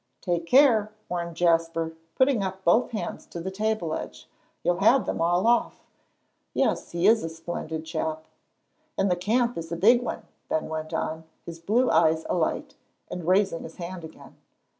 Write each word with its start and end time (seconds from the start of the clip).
"Take 0.21 0.47
care," 0.47 0.91
warned 1.09 1.35
Jasper, 1.35 1.93
putting 2.15 2.41
up 2.43 2.63
both 2.63 2.89
hands 2.89 3.27
to 3.27 3.39
the 3.39 3.51
table 3.51 3.93
edge, 3.93 4.27
"you'll 4.63 4.79
have 4.79 5.05
them 5.05 5.21
all 5.21 5.45
off. 5.45 5.85
Yes, 6.55 6.89
he 6.91 7.05
is 7.05 7.23
a 7.23 7.29
splendid 7.29 7.85
chap." 7.85 8.25
"And 8.97 9.11
the 9.11 9.15
camp 9.15 9.59
is 9.59 9.71
a 9.71 9.75
big 9.77 10.01
one," 10.01 10.23
Ben 10.49 10.69
went 10.69 10.91
on, 10.91 11.25
his 11.45 11.59
blue 11.59 11.91
eyes 11.91 12.25
alight, 12.27 12.73
and 13.11 13.27
raising 13.27 13.61
his 13.61 13.75
hand 13.75 14.03
again. 14.03 14.37